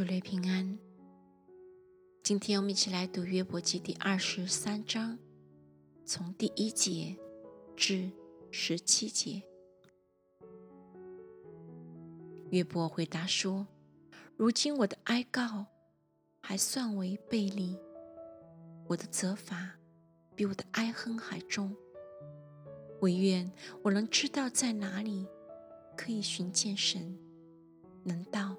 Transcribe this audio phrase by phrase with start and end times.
[0.00, 0.78] 主内平安。
[2.22, 5.18] 今天我们一起来读约伯记第二十三章，
[6.06, 7.14] 从第一节
[7.76, 8.10] 至
[8.50, 9.42] 十七节。
[12.48, 13.66] 约伯回答说
[14.38, 15.66] ：“如今我的哀告
[16.40, 17.76] 还算为背离，
[18.86, 19.74] 我的责罚
[20.34, 21.76] 比我的哀哼还重。
[23.00, 25.26] 唯愿我能知道在哪里
[25.94, 27.18] 可以寻见神，
[28.02, 28.56] 能到。”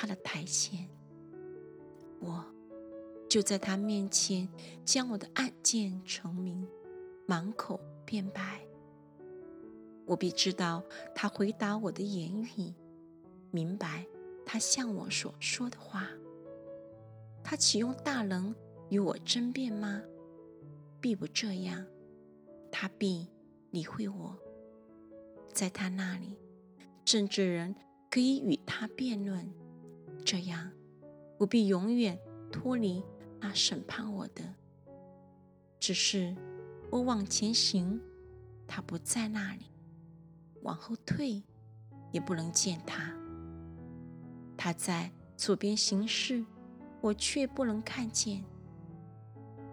[0.00, 0.88] 他的台前，
[2.20, 2.44] 我
[3.28, 4.48] 就在他面前
[4.84, 6.64] 将我的案件成名，
[7.26, 8.64] 满口辩白。
[10.06, 10.84] 我必知道
[11.16, 12.72] 他回答我的言语，
[13.50, 14.06] 明白
[14.46, 16.08] 他向我所说的话。
[17.42, 18.54] 他岂用大能
[18.90, 20.00] 与我争辩吗？
[21.00, 21.84] 必不这样。
[22.70, 23.26] 他必
[23.72, 24.38] 理会我，
[25.52, 26.38] 在他那里，
[27.04, 27.74] 政治人
[28.08, 29.52] 可以与他辩论。
[30.30, 30.70] 这样，
[31.38, 32.18] 我必永远
[32.52, 33.02] 脱离
[33.40, 34.42] 那审判我的。
[35.80, 36.36] 只是
[36.90, 37.98] 我往前行，
[38.66, 39.62] 他不在那里；
[40.60, 41.42] 往后退，
[42.12, 43.10] 也不能见他。
[44.54, 46.44] 他在左边行事，
[47.00, 48.44] 我却不能看见；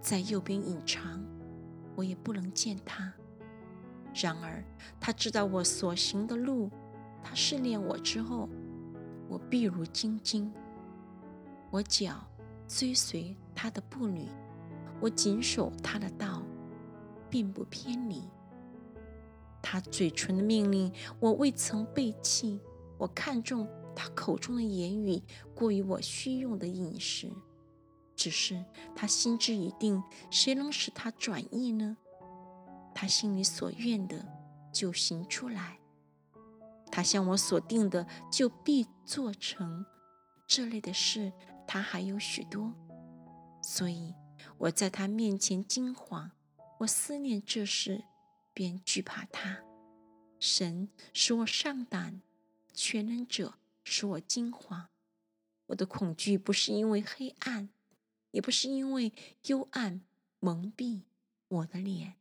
[0.00, 1.20] 在右边隐藏，
[1.96, 3.12] 我也不能见他。
[4.14, 4.62] 然而，
[5.00, 6.70] 他知道我所行的路。
[7.24, 8.48] 他试炼我之后。
[9.28, 10.52] 我必如金晶，
[11.70, 12.24] 我脚
[12.68, 14.28] 追随他的步履，
[15.00, 16.42] 我谨守他的道，
[17.28, 18.22] 并不偏离。
[19.62, 22.60] 他嘴唇的命令，我未曾背弃。
[22.96, 25.20] 我看重他口中的言语，
[25.54, 27.28] 过于我需用的饮食。
[28.14, 28.64] 只是
[28.94, 31.96] 他心知已定，谁能使他转意呢？
[32.94, 34.24] 他心里所愿的，
[34.72, 35.78] 就行出来。
[36.94, 39.84] 他向我所定的，就必做成。
[40.46, 41.32] 这类的事，
[41.66, 42.72] 他还有许多，
[43.60, 44.14] 所以
[44.58, 46.30] 我在他面前惊惶。
[46.78, 48.04] 我思念这事，
[48.52, 49.64] 便惧怕他。
[50.38, 52.22] 神使我上胆，
[52.72, 54.84] 全能者使我惊惶。
[55.66, 57.70] 我的恐惧不是因为黑暗，
[58.30, 59.12] 也不是因为
[59.46, 60.00] 幽暗
[60.38, 61.02] 蒙蔽
[61.48, 62.14] 我的脸。